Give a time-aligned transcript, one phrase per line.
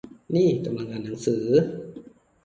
[0.35, 1.45] นี่กำลังจะอ่านหนังสือ